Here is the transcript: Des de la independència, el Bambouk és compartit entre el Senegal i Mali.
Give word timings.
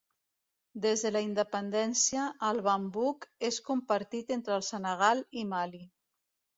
Des 0.85 1.03
de 1.07 1.11
la 1.15 1.21
independència, 1.25 2.25
el 2.49 2.63
Bambouk 2.71 3.31
és 3.53 3.63
compartit 3.71 4.37
entre 4.41 4.59
el 4.61 4.69
Senegal 4.75 5.27
i 5.45 5.49
Mali. 5.57 5.89